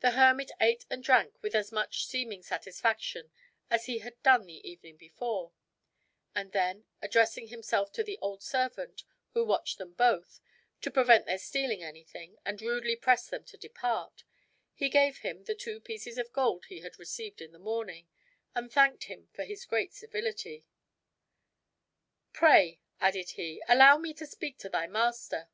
[0.00, 3.30] The hermit ate and drank with as much seeming satisfaction
[3.68, 5.52] as he had done the evening before;
[6.34, 9.04] and then addressing himself to the old servant,
[9.34, 10.40] who watched them both,
[10.80, 14.24] to prevent their stealing anything, and rudely pressed them to depart,
[14.72, 18.08] he gave him the two pieces of gold he had received in the morning,
[18.54, 20.64] and thanked him for his great civility.
[22.32, 25.50] "Pray," added he, "allow me to speak to thy master."